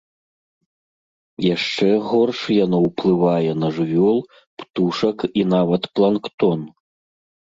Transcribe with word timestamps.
Яшчэ 1.55 1.89
горш 2.07 2.41
яно 2.65 2.77
ўплывае 2.87 3.51
на 3.65 3.69
жывёл, 3.77 4.17
птушак 4.63 5.17
і 5.43 5.45
нават 5.53 5.83
планктон. 6.01 6.59